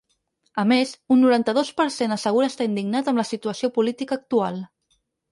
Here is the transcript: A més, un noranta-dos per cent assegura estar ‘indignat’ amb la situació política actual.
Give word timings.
A 0.61 0.63
més, 0.69 0.93
un 1.15 1.19
noranta-dos 1.25 1.67
per 1.81 1.85
cent 1.95 2.15
assegura 2.15 2.49
estar 2.51 2.67
‘indignat’ 2.69 3.11
amb 3.11 3.21
la 3.23 3.27
situació 3.33 3.69
política 3.77 4.17
actual. 4.21 4.59